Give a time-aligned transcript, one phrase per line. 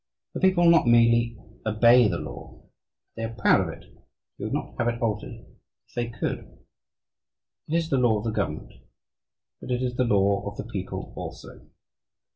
[0.33, 2.71] "The people not merely obey the law, but
[3.15, 3.85] they are proud of it;
[4.39, 5.45] they would not have it altered
[5.87, 6.39] if they could.
[7.67, 8.73] It is the law of the government,
[9.59, 11.67] but it is the law of the people also....